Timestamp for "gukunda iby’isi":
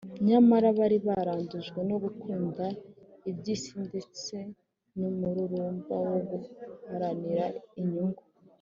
2.03-3.73